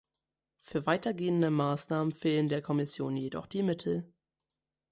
[0.61, 4.11] Für weitergehende Maßnahmen fehlen der Kommission jedoch die Mittel.